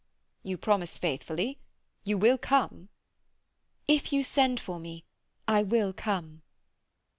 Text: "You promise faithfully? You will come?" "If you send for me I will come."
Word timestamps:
"You 0.41 0.57
promise 0.57 0.97
faithfully? 0.97 1.59
You 2.05 2.17
will 2.17 2.39
come?" 2.39 2.89
"If 3.87 4.11
you 4.11 4.23
send 4.23 4.59
for 4.59 4.79
me 4.79 5.05
I 5.47 5.61
will 5.61 5.93
come." 5.93 6.41